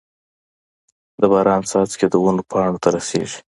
د 1.19 1.21
باران 1.31 1.61
څاڅکي 1.69 2.07
د 2.09 2.15
ونو 2.23 2.43
پاڼو 2.49 2.81
ته 2.83 2.89
رسيږي. 2.95 3.39